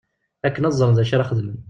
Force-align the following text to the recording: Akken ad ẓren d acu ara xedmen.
Akken 0.47 0.67
ad 0.67 0.75
ẓren 0.79 0.93
d 0.95 0.99
acu 1.03 1.13
ara 1.15 1.29
xedmen. 1.29 1.57